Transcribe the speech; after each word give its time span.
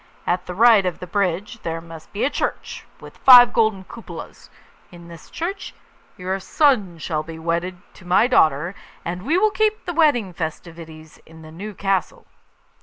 At 0.25 0.47
the 0.47 0.55
right 0.55 0.83
of 0.83 0.97
the 0.97 1.05
bridge 1.05 1.59
there 1.61 1.79
must 1.79 2.11
be 2.11 2.23
a 2.23 2.29
church, 2.31 2.87
with 2.99 3.17
five 3.17 3.53
golden 3.53 3.83
cupolas; 3.83 4.49
in 4.91 5.09
this 5.09 5.29
church 5.29 5.75
your 6.17 6.39
son 6.39 6.97
shall 6.97 7.21
be 7.21 7.37
wedded 7.37 7.77
to 7.93 8.05
my 8.05 8.25
daughter, 8.25 8.73
and 9.05 9.21
we 9.21 9.37
will 9.37 9.51
keep 9.51 9.85
the 9.85 9.93
wedding 9.93 10.33
festivities 10.33 11.19
in 11.27 11.43
the 11.43 11.51
new 11.51 11.75
castle. 11.75 12.25